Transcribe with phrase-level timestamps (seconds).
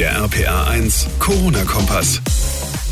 [0.00, 2.22] Der RPA 1 Corona-Kompass.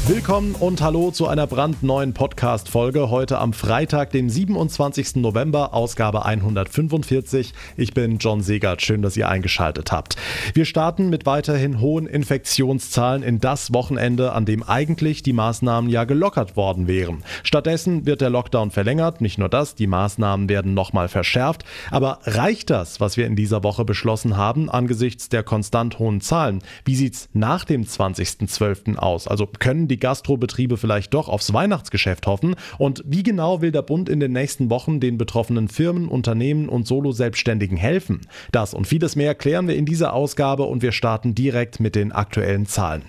[0.07, 3.11] Willkommen und hallo zu einer brandneuen Podcast-Folge.
[3.11, 5.17] Heute am Freitag, dem 27.
[5.17, 7.53] November, Ausgabe 145.
[7.77, 8.81] Ich bin John Segert.
[8.81, 10.17] Schön, dass ihr eingeschaltet habt.
[10.55, 16.05] Wir starten mit weiterhin hohen Infektionszahlen in das Wochenende, an dem eigentlich die Maßnahmen ja
[16.05, 17.23] gelockert worden wären.
[17.43, 19.21] Stattdessen wird der Lockdown verlängert.
[19.21, 21.65] Nicht nur das, die Maßnahmen werden nochmal verschärft.
[21.91, 26.63] Aber reicht das, was wir in dieser Woche beschlossen haben, angesichts der konstant hohen Zahlen?
[26.87, 28.97] Wie sieht's nach dem 20.12.
[28.97, 29.29] aus?
[29.29, 32.55] Also können die Gastrobetriebe vielleicht doch aufs Weihnachtsgeschäft hoffen?
[32.79, 36.87] Und wie genau will der Bund in den nächsten Wochen den betroffenen Firmen, Unternehmen und
[36.87, 38.23] Solo-Selbstständigen helfen?
[38.53, 42.13] Das und vieles mehr klären wir in dieser Ausgabe und wir starten direkt mit den
[42.13, 43.05] aktuellen Zahlen.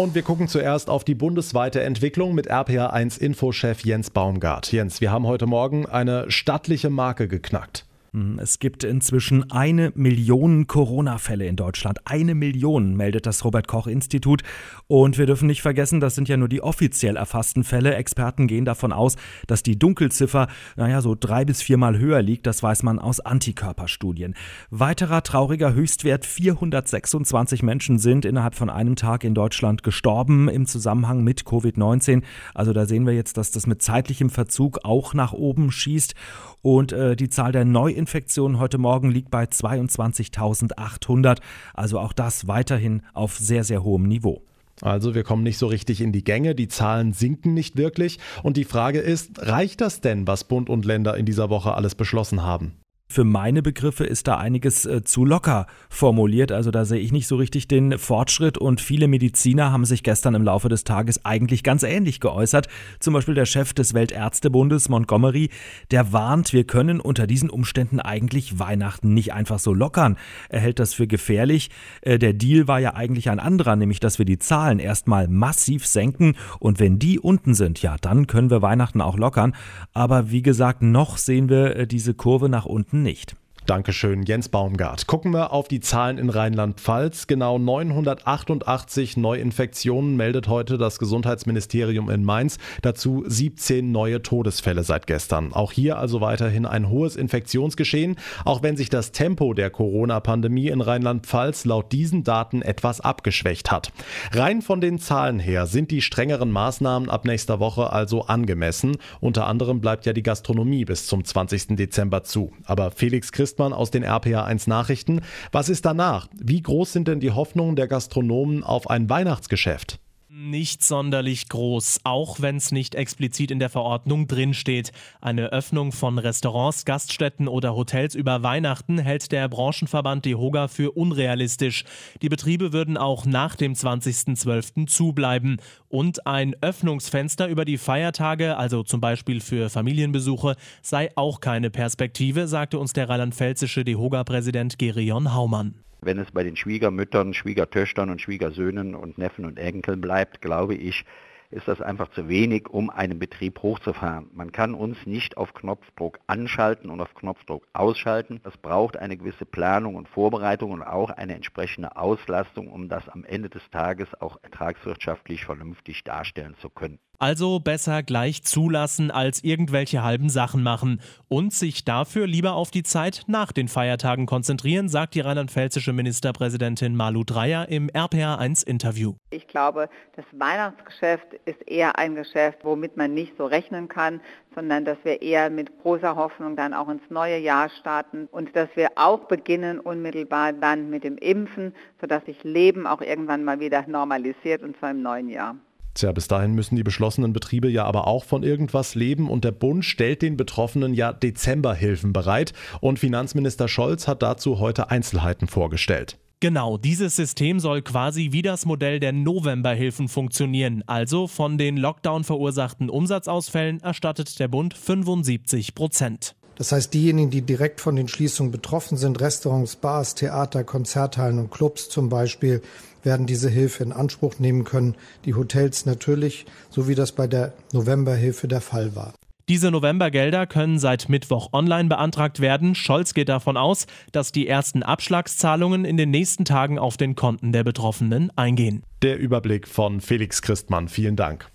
[0.00, 4.72] Und wir gucken zuerst auf die bundesweite Entwicklung mit RPA1 Infochef Jens Baumgart.
[4.72, 7.84] Jens, wir haben heute Morgen eine stattliche Marke geknackt.
[8.12, 12.00] Hm, es gibt inzwischen eine Million Corona-Fälle in Deutschland.
[12.06, 14.42] Eine Million, meldet das Robert-Koch-Institut.
[14.88, 17.94] Und wir dürfen nicht vergessen, das sind ja nur die offiziell erfassten Fälle.
[17.94, 22.46] Experten gehen davon aus, dass die Dunkelziffer, naja, so drei bis viermal höher liegt.
[22.46, 24.34] Das weiß man aus Antikörperstudien.
[24.70, 31.22] Weiterer trauriger Höchstwert: 426 Menschen sind innerhalb von einem Tag in Deutschland gestorben im Zusammenhang
[31.22, 32.22] mit Covid-19.
[32.54, 36.14] Also da sehen wir jetzt, dass das mit zeitlichem Verzug auch nach oben schießt.
[36.62, 37.64] Und äh, die Zahl der
[38.00, 41.36] Neuinfektionen heute Morgen liegt bei 22.800.
[41.74, 44.42] Also auch das weiterhin auf sehr, sehr hohem Niveau.
[44.80, 48.18] Also wir kommen nicht so richtig in die Gänge, die Zahlen sinken nicht wirklich.
[48.42, 51.94] Und die Frage ist, reicht das denn, was Bund und Länder in dieser Woche alles
[51.94, 52.72] beschlossen haben?
[53.12, 56.52] Für meine Begriffe ist da einiges äh, zu locker formuliert.
[56.52, 60.36] Also da sehe ich nicht so richtig den Fortschritt und viele Mediziner haben sich gestern
[60.36, 62.68] im Laufe des Tages eigentlich ganz ähnlich geäußert.
[63.00, 65.50] Zum Beispiel der Chef des Weltärztebundes Montgomery,
[65.90, 70.16] der warnt, wir können unter diesen Umständen eigentlich Weihnachten nicht einfach so lockern.
[70.48, 71.70] Er hält das für gefährlich.
[72.02, 75.84] Äh, der Deal war ja eigentlich ein anderer, nämlich dass wir die Zahlen erstmal massiv
[75.84, 79.56] senken und wenn die unten sind, ja, dann können wir Weihnachten auch lockern.
[79.94, 83.36] Aber wie gesagt, noch sehen wir äh, diese Kurve nach unten nicht.
[83.70, 85.06] Dankeschön, Jens Baumgart.
[85.06, 87.28] Gucken wir auf die Zahlen in Rheinland-Pfalz.
[87.28, 92.58] Genau 988 Neuinfektionen meldet heute das Gesundheitsministerium in Mainz.
[92.82, 95.52] Dazu 17 neue Todesfälle seit gestern.
[95.52, 100.80] Auch hier also weiterhin ein hohes Infektionsgeschehen, auch wenn sich das Tempo der Corona-Pandemie in
[100.80, 103.92] Rheinland-Pfalz laut diesen Daten etwas abgeschwächt hat.
[104.32, 108.96] Rein von den Zahlen her sind die strengeren Maßnahmen ab nächster Woche also angemessen.
[109.20, 111.76] Unter anderem bleibt ja die Gastronomie bis zum 20.
[111.76, 112.50] Dezember zu.
[112.64, 115.20] Aber Felix Christ man aus den RPA1 Nachrichten.
[115.52, 116.26] Was ist danach?
[116.36, 120.00] Wie groß sind denn die Hoffnungen der Gastronomen auf ein Weihnachtsgeschäft?
[120.32, 124.92] Nicht sonderlich groß, auch wenn es nicht explizit in der Verordnung drinsteht.
[125.20, 131.84] Eine Öffnung von Restaurants, Gaststätten oder Hotels über Weihnachten hält der Branchenverband DEHOGA für unrealistisch.
[132.22, 134.86] Die Betriebe würden auch nach dem 20.12.
[134.86, 135.56] zubleiben.
[135.88, 142.46] Und ein Öffnungsfenster über die Feiertage, also zum Beispiel für Familienbesuche, sei auch keine Perspektive,
[142.46, 145.74] sagte uns der rheinland-pfälzische DEHOGA-Präsident Gerion Haumann.
[146.02, 151.04] Wenn es bei den Schwiegermüttern, Schwiegertöchtern und Schwiegersöhnen und Neffen und Enkeln bleibt, glaube ich,
[151.50, 154.30] ist das einfach zu wenig, um einen Betrieb hochzufahren.
[154.32, 158.40] Man kann uns nicht auf Knopfdruck anschalten und auf Knopfdruck ausschalten.
[158.44, 163.24] Das braucht eine gewisse Planung und Vorbereitung und auch eine entsprechende Auslastung, um das am
[163.24, 167.00] Ende des Tages auch ertragswirtschaftlich vernünftig darstellen zu können.
[167.22, 172.82] Also besser gleich zulassen, als irgendwelche halben Sachen machen und sich dafür lieber auf die
[172.82, 179.16] Zeit nach den Feiertagen konzentrieren, sagt die rheinland-pfälzische Ministerpräsidentin Malu Dreyer im RPA1-Interview.
[179.28, 184.22] Ich glaube, das Weihnachtsgeschäft ist eher ein Geschäft, womit man nicht so rechnen kann,
[184.54, 188.70] sondern dass wir eher mit großer Hoffnung dann auch ins neue Jahr starten und dass
[188.76, 193.84] wir auch beginnen unmittelbar dann mit dem Impfen, sodass sich Leben auch irgendwann mal wieder
[193.86, 195.56] normalisiert und zwar im neuen Jahr.
[195.94, 199.52] Tja, bis dahin müssen die beschlossenen Betriebe ja aber auch von irgendwas leben und der
[199.52, 206.18] Bund stellt den Betroffenen ja Dezemberhilfen bereit und Finanzminister Scholz hat dazu heute Einzelheiten vorgestellt.
[206.42, 210.82] Genau, dieses System soll quasi wie das Modell der Novemberhilfen funktionieren.
[210.86, 216.34] Also von den Lockdown verursachten Umsatzausfällen erstattet der Bund 75 Prozent.
[216.60, 221.50] Das heißt, diejenigen, die direkt von den Schließungen betroffen sind, Restaurants, Bars, Theater, Konzerthallen und
[221.50, 222.60] Clubs zum Beispiel,
[223.02, 224.94] werden diese Hilfe in Anspruch nehmen können.
[225.24, 229.14] Die Hotels natürlich, so wie das bei der Novemberhilfe der Fall war.
[229.48, 232.74] Diese Novembergelder können seit Mittwoch online beantragt werden.
[232.74, 237.52] Scholz geht davon aus, dass die ersten Abschlagszahlungen in den nächsten Tagen auf den Konten
[237.52, 238.82] der Betroffenen eingehen.
[239.00, 240.88] Der Überblick von Felix Christmann.
[240.88, 241.50] Vielen Dank.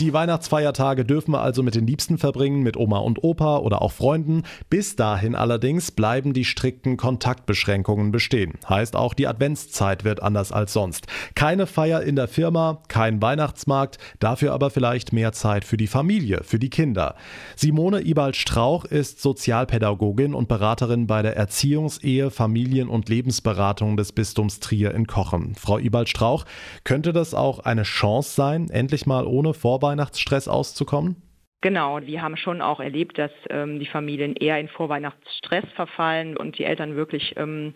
[0.00, 3.92] Die Weihnachtsfeiertage dürfen wir also mit den Liebsten verbringen, mit Oma und Opa oder auch
[3.92, 4.44] Freunden.
[4.70, 8.54] Bis dahin allerdings bleiben die strikten Kontaktbeschränkungen bestehen.
[8.66, 11.06] Heißt auch, die Adventszeit wird anders als sonst.
[11.34, 16.44] Keine Feier in der Firma, kein Weihnachtsmarkt, dafür aber vielleicht mehr Zeit für die Familie,
[16.44, 17.14] für die Kinder.
[17.54, 24.60] Simone Ibald-Strauch ist Sozialpädagogin und Beraterin bei der Erziehungs-, Ehe-, Familien- und Lebensberatung des Bistums
[24.60, 25.54] Trier in Kochen.
[25.56, 26.46] Frau Ibald-Strauch,
[26.84, 31.16] könnte das auch eine Chance sein, endlich mal ohne Vorbereitung Vorweihnachtsstress auszukommen?
[31.62, 36.56] Genau, wir haben schon auch erlebt, dass ähm, die Familien eher in Vorweihnachtsstress verfallen und
[36.58, 37.74] die Eltern wirklich ähm,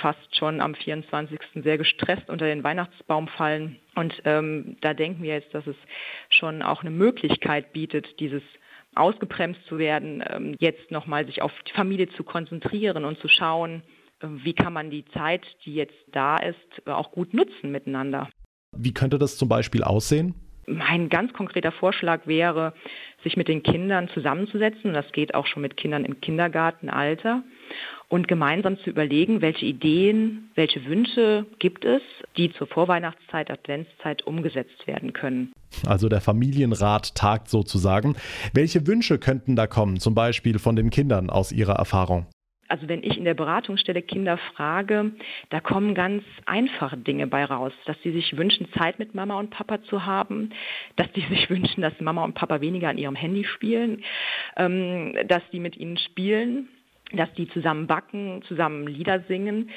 [0.00, 1.40] fast schon am 24.
[1.64, 3.80] sehr gestresst unter den Weihnachtsbaum fallen.
[3.96, 5.74] Und ähm, da denken wir jetzt, dass es
[6.28, 8.42] schon auch eine Möglichkeit bietet, dieses
[8.94, 13.82] ausgebremst zu werden, ähm, jetzt nochmal sich auf die Familie zu konzentrieren und zu schauen,
[14.20, 18.28] äh, wie kann man die Zeit, die jetzt da ist, auch gut nutzen miteinander.
[18.76, 20.34] Wie könnte das zum Beispiel aussehen?
[20.66, 22.74] Mein ganz konkreter Vorschlag wäre,
[23.22, 27.42] sich mit den Kindern zusammenzusetzen, das geht auch schon mit Kindern im Kindergartenalter,
[28.08, 32.02] und gemeinsam zu überlegen, welche Ideen, welche Wünsche gibt es,
[32.36, 35.52] die zur Vorweihnachtszeit, Adventszeit umgesetzt werden können.
[35.86, 38.14] Also der Familienrat tagt sozusagen.
[38.52, 42.26] Welche Wünsche könnten da kommen, zum Beispiel von den Kindern aus Ihrer Erfahrung?
[42.68, 45.12] Also wenn ich in der Beratungsstelle Kinder frage,
[45.50, 49.50] da kommen ganz einfache Dinge bei raus, dass sie sich wünschen, Zeit mit Mama und
[49.50, 50.50] Papa zu haben,
[50.96, 54.02] dass sie sich wünschen, dass Mama und Papa weniger an ihrem Handy spielen,
[54.56, 56.68] ähm, dass die mit ihnen spielen,
[57.12, 59.70] dass die zusammen backen, zusammen Lieder singen.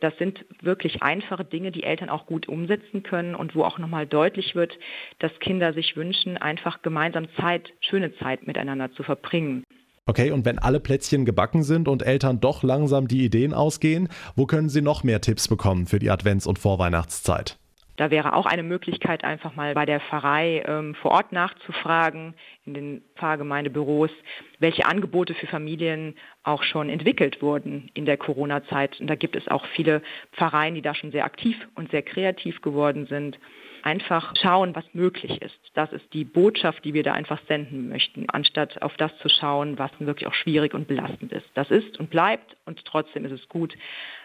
[0.00, 4.04] Das sind wirklich einfache Dinge, die Eltern auch gut umsetzen können und wo auch nochmal
[4.04, 4.76] deutlich wird,
[5.20, 9.62] dass Kinder sich wünschen, einfach gemeinsam Zeit, schöne Zeit miteinander zu verbringen.
[10.04, 14.46] Okay, und wenn alle Plätzchen gebacken sind und Eltern doch langsam die Ideen ausgehen, wo
[14.46, 17.56] können sie noch mehr Tipps bekommen für die Advents- und Vorweihnachtszeit?
[17.96, 22.34] Da wäre auch eine Möglichkeit, einfach mal bei der Pfarrei ähm, vor Ort nachzufragen,
[22.64, 24.10] in den Pfarrgemeindebüros,
[24.58, 28.98] welche Angebote für Familien auch schon entwickelt wurden in der Corona-Zeit.
[28.98, 30.02] Und da gibt es auch viele
[30.32, 33.38] Pfarreien, die da schon sehr aktiv und sehr kreativ geworden sind
[33.84, 35.58] einfach schauen, was möglich ist.
[35.74, 39.78] Das ist die Botschaft, die wir da einfach senden möchten, anstatt auf das zu schauen,
[39.78, 41.46] was wirklich auch schwierig und belastend ist.
[41.54, 43.74] Das ist und bleibt und trotzdem ist es gut,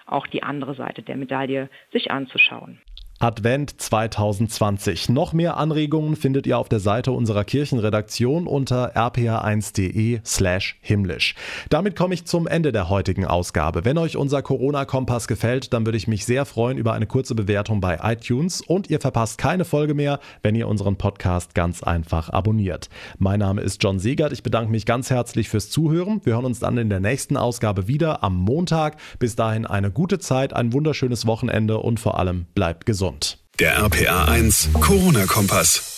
[0.06, 2.82] auch die andere Seite der Medaille sich anzuschauen.
[3.20, 5.10] Advent 2020.
[5.10, 11.34] Noch mehr Anregungen findet ihr auf der Seite unserer Kirchenredaktion unter rpa1.de slash himmlisch.
[11.72, 13.86] Damit komme ich zum Ende der heutigen Ausgabe.
[13.86, 17.82] Wenn euch unser Corona-Kompass gefällt, dann würde ich mich sehr freuen über eine kurze Bewertung
[17.82, 22.88] bei iTunes und ihr verpasst keine Folge mehr, wenn ihr unseren Podcast ganz einfach abonniert.
[23.18, 24.32] Mein Name ist John Segert.
[24.32, 26.22] Ich bedanke mich ganz herzlich fürs Zuhören.
[26.24, 28.98] Wir hören uns dann in der nächsten Ausgabe wieder am Montag.
[29.18, 33.38] Bis dahin eine gute Zeit, ein wunderschönes Wochenende und vor allem bleibt gesund gesund.
[33.60, 35.97] Der RPA 1 Corona-Kompass.